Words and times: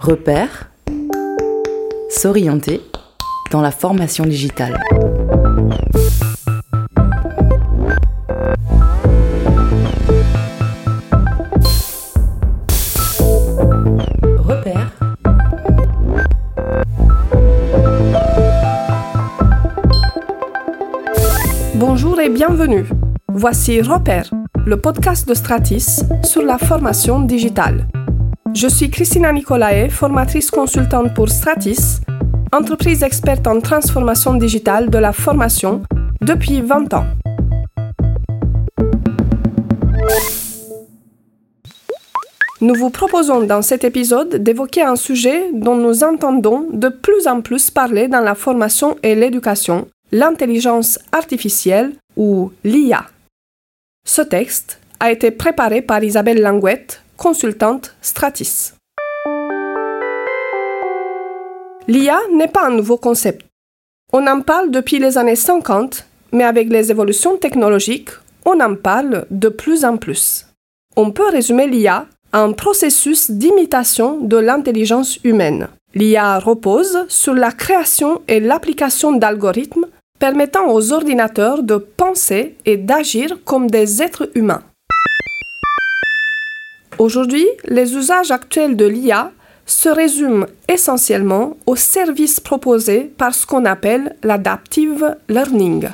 Repère, 0.00 0.70
s'orienter 2.08 2.80
dans 3.50 3.60
la 3.60 3.70
formation 3.70 4.24
digitale. 4.24 4.80
Repère. 14.38 14.90
Bonjour 21.74 22.18
et 22.20 22.30
bienvenue. 22.30 22.86
Voici 23.28 23.82
Repère, 23.82 24.30
le 24.64 24.80
podcast 24.80 25.28
de 25.28 25.34
Stratis 25.34 26.04
sur 26.22 26.40
la 26.40 26.56
formation 26.56 27.20
digitale. 27.20 27.86
Je 28.54 28.68
suis 28.68 28.90
Christina 28.90 29.32
Nicolae, 29.32 29.88
formatrice 29.88 30.50
consultante 30.50 31.14
pour 31.14 31.28
Stratis, 31.28 32.00
entreprise 32.52 33.02
experte 33.02 33.46
en 33.46 33.60
transformation 33.60 34.34
digitale 34.34 34.90
de 34.90 34.98
la 34.98 35.12
formation 35.12 35.82
depuis 36.20 36.60
20 36.60 36.94
ans. 36.94 37.06
Nous 42.60 42.74
vous 42.74 42.90
proposons 42.90 43.42
dans 43.42 43.62
cet 43.62 43.84
épisode 43.84 44.36
d'évoquer 44.36 44.82
un 44.82 44.96
sujet 44.96 45.50
dont 45.54 45.76
nous 45.76 46.04
entendons 46.04 46.66
de 46.72 46.88
plus 46.88 47.26
en 47.26 47.40
plus 47.40 47.70
parler 47.70 48.08
dans 48.08 48.20
la 48.20 48.34
formation 48.34 48.96
et 49.02 49.14
l'éducation, 49.14 49.88
l'intelligence 50.12 50.98
artificielle 51.12 51.92
ou 52.16 52.52
l'IA. 52.64 53.06
Ce 54.04 54.22
texte 54.22 54.80
a 54.98 55.10
été 55.10 55.30
préparé 55.30 55.80
par 55.80 56.04
Isabelle 56.04 56.42
Langouette, 56.42 57.02
consultante 57.20 57.94
Stratis. 58.00 58.72
L'IA 61.86 62.18
n'est 62.32 62.48
pas 62.48 62.66
un 62.66 62.70
nouveau 62.70 62.96
concept. 62.96 63.44
On 64.14 64.26
en 64.26 64.40
parle 64.40 64.70
depuis 64.70 64.98
les 64.98 65.18
années 65.18 65.36
50, 65.36 66.06
mais 66.32 66.44
avec 66.44 66.70
les 66.70 66.90
évolutions 66.90 67.36
technologiques, 67.36 68.08
on 68.46 68.58
en 68.60 68.74
parle 68.74 69.26
de 69.30 69.50
plus 69.50 69.84
en 69.84 69.98
plus. 69.98 70.46
On 70.96 71.10
peut 71.10 71.28
résumer 71.28 71.68
l'IA 71.68 72.06
à 72.32 72.40
un 72.40 72.52
processus 72.52 73.30
d'imitation 73.30 74.20
de 74.20 74.38
l'intelligence 74.38 75.18
humaine. 75.22 75.68
L'IA 75.94 76.38
repose 76.38 77.04
sur 77.08 77.34
la 77.34 77.52
création 77.52 78.22
et 78.28 78.40
l'application 78.40 79.12
d'algorithmes 79.12 79.86
permettant 80.18 80.72
aux 80.72 80.92
ordinateurs 80.92 81.62
de 81.62 81.76
penser 81.76 82.56
et 82.64 82.78
d'agir 82.78 83.36
comme 83.44 83.68
des 83.68 84.00
êtres 84.00 84.30
humains. 84.34 84.62
Aujourd'hui, 87.00 87.48
les 87.64 87.96
usages 87.96 88.30
actuels 88.30 88.76
de 88.76 88.84
l'IA 88.84 89.32
se 89.64 89.88
résument 89.88 90.44
essentiellement 90.68 91.56
aux 91.64 91.74
services 91.74 92.40
proposés 92.40 93.10
par 93.16 93.34
ce 93.34 93.46
qu'on 93.46 93.64
appelle 93.64 94.16
l'adaptive 94.22 95.16
learning. 95.30 95.88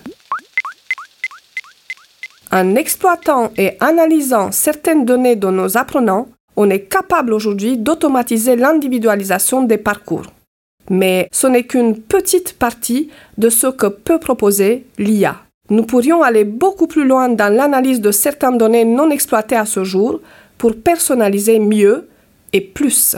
En 2.50 2.74
exploitant 2.74 3.52
et 3.56 3.76
analysant 3.78 4.50
certaines 4.50 5.04
données 5.04 5.36
de 5.36 5.46
nos 5.46 5.76
apprenants, 5.76 6.26
on 6.56 6.70
est 6.70 6.88
capable 6.88 7.34
aujourd'hui 7.34 7.76
d'automatiser 7.78 8.56
l'individualisation 8.56 9.62
des 9.62 9.78
parcours. 9.78 10.26
Mais 10.91 11.28
ce 11.30 11.46
n'est 11.46 11.68
qu'une 11.68 12.00
petite 12.02 12.54
partie 12.54 13.10
de 13.38 13.48
ce 13.48 13.68
que 13.68 13.86
peut 13.86 14.18
proposer 14.18 14.86
l'IA. 14.98 15.36
Nous 15.70 15.84
pourrions 15.84 16.24
aller 16.24 16.44
beaucoup 16.44 16.88
plus 16.88 17.06
loin 17.06 17.28
dans 17.28 17.52
l'analyse 17.52 18.00
de 18.00 18.10
certaines 18.10 18.58
données 18.58 18.84
non 18.84 19.10
exploitées 19.10 19.56
à 19.56 19.66
ce 19.66 19.84
jour 19.84 20.20
pour 20.58 20.76
personnaliser 20.76 21.58
mieux 21.58 22.08
et 22.52 22.60
plus. 22.60 23.16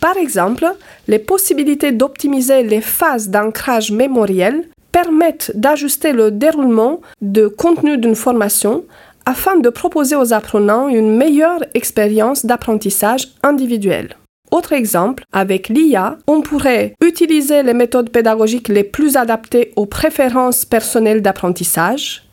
Par 0.00 0.16
exemple, 0.16 0.66
les 1.08 1.18
possibilités 1.18 1.92
d'optimiser 1.92 2.62
les 2.62 2.80
phases 2.80 3.28
d'ancrage 3.28 3.90
mémoriel 3.90 4.68
permettent 4.92 5.52
d'ajuster 5.54 6.12
le 6.12 6.30
déroulement 6.30 7.00
de 7.20 7.46
contenu 7.48 7.98
d'une 7.98 8.14
formation 8.14 8.84
afin 9.26 9.58
de 9.58 9.68
proposer 9.68 10.16
aux 10.16 10.32
apprenants 10.32 10.88
une 10.88 11.16
meilleure 11.16 11.60
expérience 11.74 12.46
d'apprentissage 12.46 13.28
individuel. 13.42 14.16
Autre 14.50 14.72
exemple, 14.72 15.24
avec 15.32 15.68
l'IA, 15.68 16.16
on 16.26 16.40
pourrait 16.40 16.94
utiliser 17.02 17.62
les 17.62 17.74
méthodes 17.74 18.08
pédagogiques 18.08 18.68
les 18.68 18.84
plus 18.84 19.16
adaptées 19.16 19.72
aux 19.76 19.84
préférences 19.84 20.64
personnelles 20.64 21.20
d'apprentissage. 21.20 22.27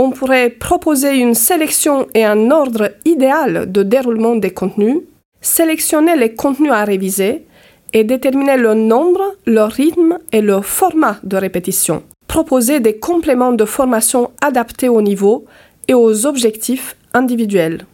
On 0.00 0.10
pourrait 0.10 0.50
proposer 0.50 1.16
une 1.16 1.34
sélection 1.34 2.06
et 2.14 2.24
un 2.24 2.52
ordre 2.52 2.92
idéal 3.04 3.70
de 3.70 3.82
déroulement 3.82 4.36
des 4.36 4.52
contenus, 4.52 5.00
sélectionner 5.40 6.16
les 6.16 6.34
contenus 6.34 6.70
à 6.70 6.84
réviser 6.84 7.44
et 7.92 8.04
déterminer 8.04 8.56
le 8.56 8.74
nombre, 8.74 9.34
le 9.44 9.62
rythme 9.62 10.18
et 10.30 10.40
le 10.40 10.60
format 10.60 11.16
de 11.24 11.36
répétition. 11.36 12.04
Proposer 12.28 12.78
des 12.78 12.98
compléments 12.98 13.52
de 13.52 13.64
formation 13.64 14.30
adaptés 14.40 14.88
au 14.88 15.02
niveau 15.02 15.46
et 15.88 15.94
aux 15.94 16.26
objectifs 16.26 16.94
individuels. 17.12 17.84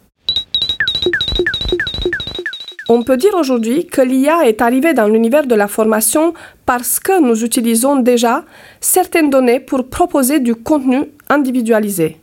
On 2.97 3.03
peut 3.03 3.17
dire 3.17 3.35
aujourd'hui 3.35 3.87
que 3.87 3.99
l'IA 3.99 4.47
est 4.47 4.61
arrivée 4.61 4.93
dans 4.93 5.09
l'univers 5.09 5.47
de 5.47 5.53
la 5.53 5.67
formation 5.67 6.33
parce 6.65 6.97
que 6.97 7.19
nous 7.19 7.43
utilisons 7.43 7.97
déjà 7.97 8.45
certaines 8.79 9.29
données 9.29 9.59
pour 9.59 9.89
proposer 9.89 10.39
du 10.39 10.55
contenu 10.55 10.99
individualisé. 11.27 12.21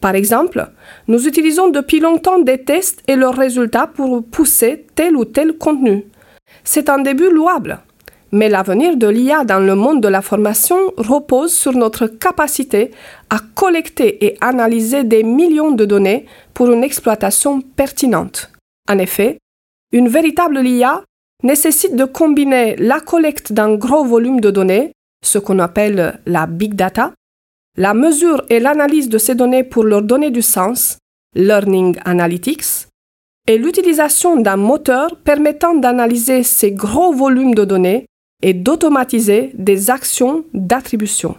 Par 0.00 0.16
exemple, 0.16 0.66
nous 1.06 1.28
utilisons 1.28 1.68
depuis 1.68 2.00
longtemps 2.00 2.40
des 2.40 2.58
tests 2.58 3.04
et 3.06 3.14
leurs 3.14 3.36
résultats 3.36 3.86
pour 3.86 4.24
pousser 4.24 4.84
tel 4.96 5.14
ou 5.14 5.26
tel 5.26 5.52
contenu. 5.52 6.06
C'est 6.64 6.88
un 6.88 6.98
début 6.98 7.30
louable, 7.30 7.78
mais 8.32 8.48
l'avenir 8.48 8.96
de 8.96 9.06
l'IA 9.06 9.44
dans 9.44 9.60
le 9.60 9.76
monde 9.76 10.02
de 10.02 10.08
la 10.08 10.22
formation 10.22 10.76
repose 10.96 11.52
sur 11.52 11.74
notre 11.74 12.08
capacité 12.08 12.90
à 13.30 13.38
collecter 13.54 14.26
et 14.26 14.36
analyser 14.40 15.04
des 15.04 15.22
millions 15.22 15.70
de 15.70 15.84
données 15.84 16.26
pour 16.52 16.72
une 16.72 16.82
exploitation 16.82 17.60
pertinente. 17.60 18.50
En 18.90 18.98
effet, 18.98 19.38
une 19.94 20.08
véritable 20.08 20.66
IA 20.66 21.04
nécessite 21.44 21.94
de 21.94 22.04
combiner 22.04 22.74
la 22.76 22.98
collecte 22.98 23.52
d'un 23.52 23.76
gros 23.76 24.04
volume 24.04 24.40
de 24.40 24.50
données, 24.50 24.90
ce 25.24 25.38
qu'on 25.38 25.60
appelle 25.60 26.20
la 26.26 26.46
big 26.46 26.74
data, 26.74 27.12
la 27.78 27.94
mesure 27.94 28.42
et 28.50 28.58
l'analyse 28.58 29.08
de 29.08 29.18
ces 29.18 29.36
données 29.36 29.62
pour 29.62 29.84
leur 29.84 30.02
donner 30.02 30.32
du 30.32 30.42
sens, 30.42 30.98
learning 31.36 31.96
analytics, 32.04 32.88
et 33.46 33.56
l'utilisation 33.56 34.36
d'un 34.36 34.56
moteur 34.56 35.16
permettant 35.22 35.76
d'analyser 35.76 36.42
ces 36.42 36.72
gros 36.72 37.12
volumes 37.12 37.54
de 37.54 37.64
données 37.64 38.06
et 38.42 38.52
d'automatiser 38.52 39.52
des 39.54 39.90
actions 39.90 40.44
d'attribution. 40.54 41.36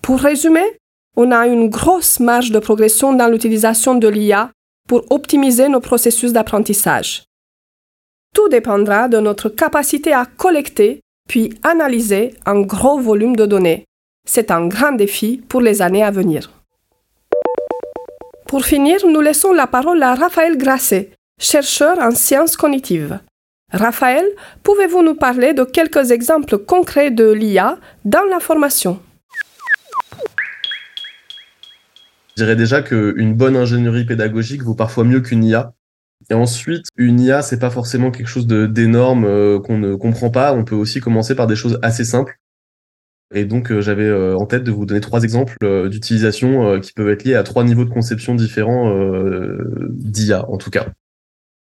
Pour 0.00 0.20
résumer, 0.20 0.64
on 1.20 1.32
a 1.32 1.48
une 1.48 1.68
grosse 1.68 2.20
marge 2.20 2.52
de 2.52 2.60
progression 2.60 3.12
dans 3.12 3.26
l'utilisation 3.26 3.96
de 3.96 4.06
l'IA 4.06 4.52
pour 4.88 5.02
optimiser 5.10 5.68
nos 5.68 5.80
processus 5.80 6.32
d'apprentissage. 6.32 7.24
Tout 8.32 8.48
dépendra 8.48 9.08
de 9.08 9.18
notre 9.18 9.48
capacité 9.48 10.12
à 10.12 10.26
collecter 10.26 11.00
puis 11.28 11.52
analyser 11.64 12.34
un 12.46 12.60
gros 12.60 13.00
volume 13.00 13.34
de 13.34 13.46
données. 13.46 13.84
C'est 14.28 14.52
un 14.52 14.68
grand 14.68 14.92
défi 14.92 15.42
pour 15.48 15.60
les 15.60 15.82
années 15.82 16.04
à 16.04 16.12
venir. 16.12 16.52
Pour 18.46 18.64
finir, 18.64 19.04
nous 19.04 19.20
laissons 19.20 19.52
la 19.52 19.66
parole 19.66 20.02
à 20.04 20.14
Raphaël 20.14 20.56
Grasset, 20.56 21.10
chercheur 21.40 21.98
en 21.98 22.12
sciences 22.12 22.56
cognitives. 22.56 23.18
Raphaël, 23.72 24.24
pouvez-vous 24.62 25.02
nous 25.02 25.16
parler 25.16 25.52
de 25.52 25.64
quelques 25.64 26.12
exemples 26.12 26.58
concrets 26.58 27.10
de 27.10 27.28
l'IA 27.28 27.76
dans 28.04 28.24
la 28.30 28.38
formation? 28.38 29.00
Je 32.38 32.44
dirais 32.44 32.54
déjà 32.54 32.82
qu'une 32.82 33.34
bonne 33.34 33.56
ingénierie 33.56 34.04
pédagogique 34.04 34.62
vaut 34.62 34.76
parfois 34.76 35.02
mieux 35.02 35.20
qu'une 35.20 35.42
IA. 35.42 35.74
Et 36.30 36.34
ensuite, 36.34 36.86
une 36.96 37.18
IA, 37.18 37.42
c'est 37.42 37.58
pas 37.58 37.68
forcément 37.68 38.12
quelque 38.12 38.28
chose 38.28 38.46
d'énorme 38.46 39.24
euh, 39.24 39.58
qu'on 39.58 39.76
ne 39.76 39.96
comprend 39.96 40.30
pas. 40.30 40.54
On 40.54 40.62
peut 40.62 40.76
aussi 40.76 41.00
commencer 41.00 41.34
par 41.34 41.48
des 41.48 41.56
choses 41.56 41.80
assez 41.82 42.04
simples. 42.04 42.38
Et 43.34 43.44
donc, 43.44 43.72
euh, 43.72 43.80
j'avais 43.80 44.04
euh, 44.04 44.36
en 44.36 44.46
tête 44.46 44.62
de 44.62 44.70
vous 44.70 44.86
donner 44.86 45.00
trois 45.00 45.24
exemples 45.24 45.56
d'utilisation 45.88 46.78
qui 46.78 46.92
peuvent 46.92 47.08
être 47.08 47.24
liés 47.24 47.34
à 47.34 47.42
trois 47.42 47.64
niveaux 47.64 47.84
de 47.84 47.90
conception 47.90 48.36
différents 48.36 48.88
d'IA, 49.90 50.48
en 50.48 50.58
tout 50.58 50.70
cas. 50.70 50.86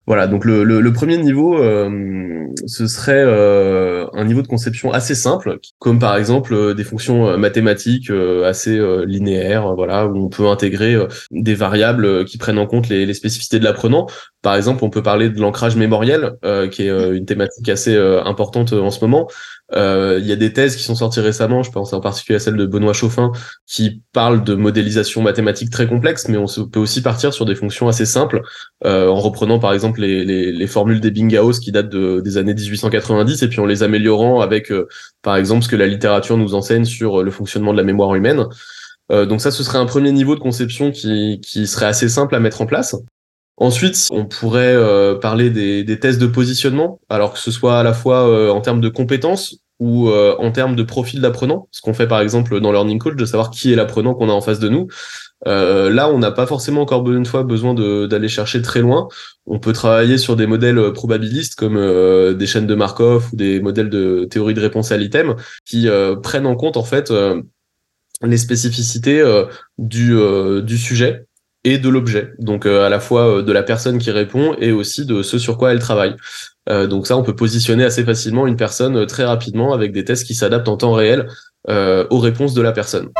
Voilà, 0.06 0.28
donc 0.28 0.44
le, 0.44 0.62
le, 0.62 0.92
premier 0.92 1.18
niveau, 1.18 1.58
euh, 1.58 2.46
ce 2.66 2.86
serait 2.86 3.24
euh, 3.26 4.06
un 4.12 4.24
niveau 4.24 4.40
de 4.40 4.46
conception 4.46 4.92
assez 4.92 5.16
simple, 5.16 5.58
comme 5.80 5.98
par 5.98 6.16
exemple 6.16 6.54
euh, 6.54 6.74
des 6.74 6.84
fonctions 6.84 7.36
mathématiques 7.36 8.10
assez 8.44 8.80
linéaires, 9.04 9.74
voilà, 9.74 10.06
où 10.06 10.16
on 10.16 10.28
peut 10.28 10.46
intégrer 10.46 10.96
des 11.32 11.54
variables 11.54 12.24
qui 12.24 12.38
prennent 12.38 12.58
en 12.58 12.66
compte 12.66 12.88
les 12.88 13.12
spécificités 13.14 13.58
de 13.58 13.64
l'apprenant. 13.64 14.06
Par 14.46 14.54
exemple, 14.54 14.84
on 14.84 14.90
peut 14.90 15.02
parler 15.02 15.28
de 15.28 15.40
l'ancrage 15.40 15.74
mémoriel, 15.74 16.34
qui 16.70 16.82
est 16.82 17.16
une 17.16 17.26
thématique 17.26 17.68
assez 17.68 17.96
importante 18.24 18.72
en 18.72 18.92
ce 18.92 19.04
moment. 19.04 19.26
Il 19.72 20.24
y 20.24 20.30
a 20.30 20.36
des 20.36 20.52
thèses 20.52 20.76
qui 20.76 20.84
sont 20.84 20.94
sorties 20.94 21.18
récemment, 21.18 21.64
je 21.64 21.72
pense 21.72 21.92
en 21.92 22.00
particulier 22.00 22.36
à 22.36 22.38
celle 22.38 22.56
de 22.56 22.64
Benoît 22.64 22.92
Chauffin, 22.92 23.32
qui 23.66 24.02
parle 24.12 24.44
de 24.44 24.54
modélisation 24.54 25.20
mathématique 25.20 25.70
très 25.70 25.88
complexe, 25.88 26.28
mais 26.28 26.36
on 26.36 26.46
peut 26.46 26.78
aussi 26.78 27.02
partir 27.02 27.34
sur 27.34 27.44
des 27.44 27.56
fonctions 27.56 27.88
assez 27.88 28.06
simples, 28.06 28.40
en 28.84 29.16
reprenant 29.16 29.58
par 29.58 29.72
exemple 29.72 30.00
les, 30.00 30.24
les, 30.24 30.52
les 30.52 30.66
formules 30.68 31.00
des 31.00 31.10
Bingaus 31.10 31.58
qui 31.58 31.72
datent 31.72 31.88
de, 31.88 32.20
des 32.20 32.38
années 32.38 32.54
1890, 32.54 33.42
et 33.42 33.48
puis 33.48 33.58
en 33.58 33.66
les 33.66 33.82
améliorant 33.82 34.42
avec, 34.42 34.72
par 35.22 35.34
exemple, 35.34 35.64
ce 35.64 35.68
que 35.68 35.74
la 35.74 35.88
littérature 35.88 36.36
nous 36.36 36.54
enseigne 36.54 36.84
sur 36.84 37.24
le 37.24 37.30
fonctionnement 37.32 37.72
de 37.72 37.78
la 37.78 37.84
mémoire 37.84 38.14
humaine. 38.14 38.46
Euh, 39.12 39.26
donc 39.26 39.40
ça, 39.40 39.50
ce 39.50 39.62
serait 39.62 39.78
un 39.78 39.86
premier 39.86 40.12
niveau 40.12 40.34
de 40.34 40.40
conception 40.40 40.90
qui 40.90 41.66
serait 41.66 41.86
assez 41.86 42.08
simple 42.08 42.34
à 42.34 42.40
mettre 42.40 42.60
en 42.60 42.66
place. 42.66 42.96
Ensuite, 43.58 44.08
on 44.10 44.26
pourrait 44.26 44.74
euh, 44.74 45.14
parler 45.14 45.50
des, 45.50 45.98
tests 45.98 46.20
de 46.20 46.26
positionnement, 46.26 47.00
alors 47.08 47.32
que 47.32 47.38
ce 47.38 47.50
soit 47.50 47.78
à 47.78 47.82
la 47.82 47.94
fois 47.94 48.28
euh, 48.28 48.50
en 48.50 48.60
termes 48.60 48.80
de 48.80 48.88
compétences 48.88 49.58
ou 49.78 50.08
en 50.08 50.52
termes 50.52 50.74
de 50.74 50.82
profil 50.82 51.20
d'apprenant, 51.20 51.68
ce 51.70 51.82
qu'on 51.82 51.92
fait 51.92 52.06
par 52.06 52.22
exemple 52.22 52.60
dans 52.60 52.72
Learning 52.72 52.98
Coach, 52.98 53.14
de 53.14 53.26
savoir 53.26 53.50
qui 53.50 53.74
est 53.74 53.76
l'apprenant 53.76 54.14
qu'on 54.14 54.30
a 54.30 54.32
en 54.32 54.40
face 54.40 54.58
de 54.58 54.70
nous. 54.70 54.88
là, 55.44 56.08
on 56.08 56.18
n'a 56.18 56.30
pas 56.30 56.46
forcément 56.46 56.80
encore 56.80 57.06
une 57.10 57.26
fois 57.26 57.42
besoin 57.42 57.74
d'aller 57.74 58.28
chercher 58.28 58.62
très 58.62 58.80
loin. 58.80 59.06
On 59.44 59.58
peut 59.58 59.74
travailler 59.74 60.16
sur 60.16 60.34
des 60.34 60.46
modèles 60.46 60.94
probabilistes 60.94 61.56
comme 61.56 61.74
des 62.34 62.46
chaînes 62.46 62.66
de 62.66 62.74
Markov 62.74 63.28
ou 63.34 63.36
des 63.36 63.60
modèles 63.60 63.90
de 63.90 64.26
théorie 64.30 64.54
de 64.54 64.62
réponse 64.62 64.92
à 64.92 64.96
l'item 64.96 65.34
qui 65.66 65.88
prennent 66.22 66.46
en 66.46 66.56
compte 66.56 66.78
en 66.78 66.84
fait 66.84 67.12
les 68.22 68.38
spécificités 68.38 69.20
euh, 69.20 69.44
euh, 69.80 70.62
du 70.62 70.78
sujet 70.78 71.26
et 71.66 71.78
de 71.78 71.88
l'objet. 71.88 72.32
Donc 72.38 72.64
euh, 72.64 72.86
à 72.86 72.88
la 72.88 73.00
fois 73.00 73.42
de 73.42 73.52
la 73.52 73.62
personne 73.62 73.98
qui 73.98 74.10
répond 74.10 74.54
et 74.60 74.72
aussi 74.72 75.04
de 75.04 75.22
ce 75.22 75.38
sur 75.38 75.58
quoi 75.58 75.72
elle 75.72 75.80
travaille. 75.80 76.16
donc 76.68 77.06
ça, 77.06 77.16
on 77.16 77.22
peut 77.22 77.36
positionner 77.36 77.84
assez 77.84 78.04
facilement 78.04 78.46
une 78.46 78.56
personne 78.56 79.06
très 79.06 79.24
rapidement 79.24 79.72
avec 79.72 79.92
des 79.92 80.04
tests 80.04 80.26
qui 80.26 80.34
s'adaptent 80.34 80.68
en 80.68 80.76
temps 80.76 80.92
réel 80.92 81.28
aux 81.68 82.18
réponses 82.18 82.54
de 82.54 82.62
la 82.62 82.72
personne. 82.72 83.10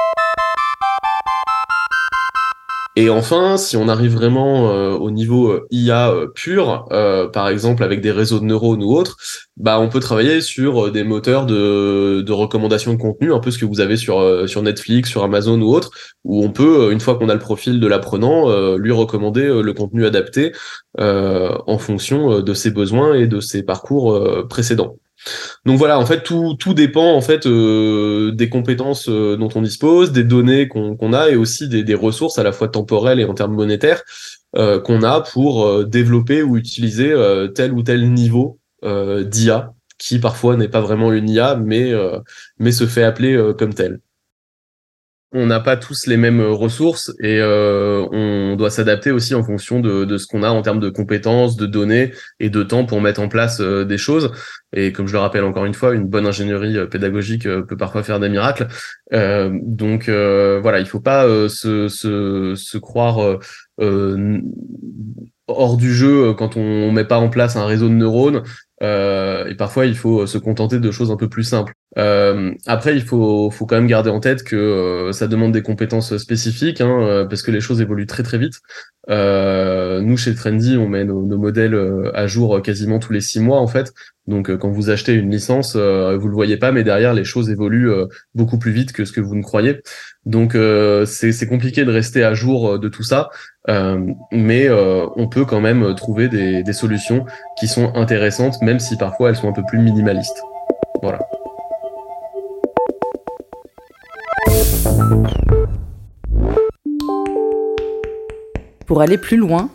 Et 2.98 3.10
enfin, 3.10 3.58
si 3.58 3.76
on 3.76 3.88
arrive 3.88 4.14
vraiment 4.14 4.70
euh, 4.70 4.93
au 4.93 5.10
niveau 5.10 5.50
euh, 5.50 5.66
IA 5.70 6.10
euh, 6.10 6.28
pur, 6.34 6.87
par 7.32 7.48
exemple 7.48 7.84
avec 7.84 8.00
des 8.00 8.10
réseaux 8.10 8.40
de 8.40 8.46
neurones 8.46 8.82
ou 8.82 8.94
autres, 8.94 9.19
bah 9.58 9.78
on 9.81 9.90
peut 9.90 10.00
travailler 10.00 10.40
sur 10.40 10.90
des 10.90 11.04
moteurs 11.04 11.44
de, 11.44 12.22
de 12.26 12.32
recommandation 12.32 12.94
de 12.94 12.98
contenu, 12.98 13.34
un 13.34 13.38
peu 13.38 13.50
ce 13.50 13.58
que 13.58 13.66
vous 13.66 13.81
avez 13.81 13.98
sur 13.98 14.48
sur 14.48 14.62
Netflix, 14.62 15.10
sur 15.10 15.22
Amazon 15.25 15.60
ou 15.60 15.75
autre, 15.75 15.90
où 16.25 16.43
on 16.43 16.50
peut, 16.50 16.90
une 16.90 17.00
fois 17.00 17.16
qu'on 17.16 17.28
a 17.28 17.34
le 17.34 17.40
profil 17.40 17.81
de 17.81 17.87
l'apprenant, 17.87 18.76
lui 18.76 18.93
recommander 18.93 19.46
le 19.62 19.72
contenu 19.72 20.06
adapté 20.06 20.52
en 20.98 21.78
fonction 21.78 22.40
de 22.40 22.54
ses 22.54 22.70
besoins 22.70 23.14
et 23.14 23.26
de 23.26 23.40
ses 23.40 23.62
parcours 23.62 24.46
précédents. 24.48 24.96
Donc 25.64 25.78
voilà, 25.78 25.99
en 25.99 26.06
fait, 26.06 26.23
tout, 26.23 26.55
tout 26.58 26.75
dépend 26.75 27.14
en 27.14 27.20
fait 27.20 27.46
euh, 27.46 28.32
des 28.32 28.49
compétences 28.49 29.08
euh, 29.08 29.37
dont 29.37 29.49
on 29.55 29.62
dispose, 29.62 30.12
des 30.12 30.25
données 30.25 30.69
qu'on 30.69 31.12
a 31.12 31.28
et 31.28 31.37
aussi 31.37 31.69
des, 31.69 31.94
ressources 31.94 32.38
à 32.38 32.43
la 32.43 32.52
fois 32.52 32.69
temporelles 32.69 33.20
et 33.20 33.25
en 33.25 33.34
termes 33.34 33.55
monétaires 33.55 34.02
euh, 34.56 34.81
qu'on 34.81 35.02
a 35.02 35.20
pour 35.20 35.84
développer 35.84 36.43
ou 36.43 36.56
utiliser 36.56 37.14
tel 37.55 37.73
ou 37.73 37.82
tel 37.82 38.12
niveau 38.12 38.58
d'IA 38.82 39.73
qui 39.99 40.19
parfois 40.19 40.56
n'est 40.56 40.69
pas 40.69 40.82
vraiment 40.82 41.12
une 41.12 41.29
IA 41.29 41.56
mais 41.56 41.93
mais 42.58 42.70
se 42.70 42.87
fait 42.87 43.02
appeler 43.02 43.52
comme 43.58 43.72
tel 43.72 44.00
on 45.32 45.46
n'a 45.46 45.61
pas 45.61 45.76
tous 45.76 46.06
les 46.06 46.17
mêmes 46.17 46.40
ressources 46.40 47.12
et 47.20 47.40
euh, 47.40 48.06
on 48.12 48.56
doit 48.56 48.70
s'adapter 48.70 49.11
aussi 49.11 49.34
en 49.34 49.43
fonction 49.43 49.81
de, 49.81 50.19
ce 50.19 50.26
qu'on 50.26 50.43
a 50.43 50.50
en 50.50 50.62
termes 50.62 50.81
de 50.81 50.88
compétences, 50.88 51.56
de 51.56 51.67
données 51.67 52.12
et 52.38 52.49
de 52.49 52.62
temps 52.62 52.87
pour 52.87 53.00
mettre 53.00 53.20
en 53.20 53.28
place 53.28 53.61
euh, 53.61 53.84
des 53.84 53.99
choses. 53.99 54.31
Et 54.73 54.93
comme 54.93 55.06
je 55.06 55.12
le 55.12 55.19
rappelle 55.19 55.44
encore 55.44 55.64
une 55.64 55.75
fois, 55.75 55.94
une 55.94 56.06
bonne 56.06 56.26
ingénierie 56.26 56.78
euh, 56.78 56.87
pédagogique 56.87 57.43
peut 57.43 57.76
parfois 57.76 58.02
faire 58.02 58.20
des 58.20 58.28
miracles. 58.28 58.69
donc 59.11 60.08
voilà, 60.08 60.81
il 60.81 60.87
faut 60.87 61.00
pas 61.00 61.26
se, 61.49 61.88
se, 61.88 62.55
se, 62.56 62.79
croire 62.79 63.38
hors 65.49 65.76
du 65.76 65.94
jeu 65.94 66.34
quand 66.34 66.56
on 66.56 66.93
met 66.93 67.05
pas 67.05 67.19
en 67.19 67.29
place 67.29 67.56
un 67.56 67.67
réseau 67.67 67.88
de 67.88 67.94
neurones. 67.94 68.43
et 68.81 69.55
parfois, 69.58 69.87
il 69.87 69.96
faut 69.96 70.26
se 70.26 70.38
contenter 70.38 70.79
de 70.79 70.90
choses 70.90 71.11
un 71.11 71.17
peu 71.17 71.29
plus 71.29 71.44
simples. 71.44 71.75
Euh, 71.98 72.52
après, 72.66 72.94
il 72.94 73.02
faut, 73.02 73.50
faut 73.50 73.66
quand 73.66 73.76
même 73.76 73.87
garder 73.87 74.10
en 74.10 74.20
tête 74.20 74.43
que 74.44 74.56
euh, 74.56 75.12
ça 75.12 75.28
demande 75.28 75.52
des 75.52 75.62
compétences 75.62 76.16
spécifiques, 76.19 76.81
hein, 76.81 77.00
euh, 77.00 77.25
parce 77.25 77.43
que 77.43 77.50
les 77.50 77.60
choses 77.60 77.81
évoluent 77.81 78.06
très 78.06 78.22
très 78.22 78.38
vite. 78.38 78.60
Euh, 79.08 80.00
nous, 80.00 80.16
chez 80.16 80.34
Trendy, 80.34 80.76
on 80.76 80.88
met 80.88 81.04
nos, 81.04 81.22
nos, 81.22 81.38
modèles 81.38 81.76
à 82.14 82.26
jour 82.26 82.60
quasiment 82.60 82.98
tous 82.98 83.12
les 83.12 83.20
six 83.20 83.40
mois, 83.40 83.60
en 83.60 83.66
fait. 83.66 83.94
Donc, 84.26 84.54
quand 84.56 84.70
vous 84.70 84.90
achetez 84.90 85.14
une 85.14 85.31
licence, 85.31 85.76
vous 85.76 86.28
le 86.28 86.34
voyez 86.34 86.56
pas, 86.56 86.72
mais 86.72 86.82
derrière, 86.82 87.14
les 87.14 87.25
choses 87.25 87.48
évoluent 87.48 87.93
beaucoup 88.34 88.58
plus 88.58 88.72
vite 88.72 88.93
que 88.93 89.04
ce 89.04 89.12
que 89.12 89.20
vous 89.20 89.37
ne 89.37 89.43
croyez. 89.43 89.81
Donc, 90.25 90.56
c'est 91.06 91.46
compliqué 91.48 91.84
de 91.84 91.93
rester 91.93 92.25
à 92.25 92.34
jour 92.34 92.81
de 92.81 92.88
tout 92.88 93.04
ça, 93.04 93.31
mais 94.32 94.69
on 94.69 95.28
peut 95.28 95.44
quand 95.44 95.60
même 95.60 95.94
trouver 95.94 96.28
des, 96.28 96.64
des 96.64 96.72
solutions 96.72 97.25
qui 97.60 97.69
sont 97.69 97.94
intéressantes, 97.94 98.60
même 98.62 98.81
si 98.81 98.96
parfois 98.96 99.28
elles 99.28 99.37
sont 99.37 99.48
un 99.48 99.54
peu 99.54 99.62
plus 99.69 99.78
minimalistes. 99.78 100.43
Voilà. 101.00 101.20
Pour 108.87 109.00
aller 109.00 109.19
plus 109.19 109.37
loin, 109.37 109.70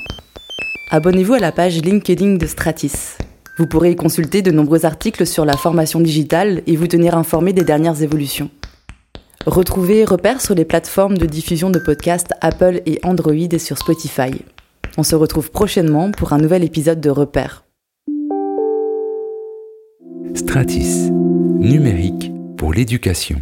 abonnez-vous 0.89 1.33
à 1.33 1.39
la 1.39 1.51
page 1.51 1.81
LinkedIn 1.81 2.35
de 2.35 2.45
Stratis. 2.47 3.17
Vous 3.57 3.67
pourrez 3.67 3.91
y 3.91 3.95
consulter 3.95 4.41
de 4.41 4.51
nombreux 4.51 4.85
articles 4.85 5.27
sur 5.27 5.45
la 5.45 5.57
formation 5.57 5.99
digitale 5.99 6.63
et 6.65 6.75
vous 6.75 6.87
tenir 6.87 7.17
informé 7.17 7.53
des 7.53 7.63
dernières 7.63 8.01
évolutions. 8.01 8.49
Retrouvez 9.45 10.05
Repères 10.05 10.39
sur 10.39 10.55
les 10.55 10.65
plateformes 10.65 11.17
de 11.17 11.25
diffusion 11.25 11.69
de 11.69 11.79
podcasts 11.79 12.31
Apple 12.41 12.81
et 12.85 12.99
Android 13.03 13.33
et 13.33 13.59
sur 13.59 13.77
Spotify. 13.77 14.31
On 14.97 15.03
se 15.03 15.15
retrouve 15.15 15.51
prochainement 15.51 16.11
pour 16.11 16.33
un 16.33 16.37
nouvel 16.37 16.63
épisode 16.63 17.01
de 17.01 17.09
Repères. 17.09 17.65
Stratis, 20.33 21.11
numérique 21.11 22.31
pour 22.57 22.73
l'éducation. 22.73 23.41